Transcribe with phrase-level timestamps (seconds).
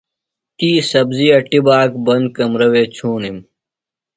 [0.57, 3.39] تی سبزیۡ اٹیۡ بہ آک بند کمرہ وے چُھوݨیۡ۔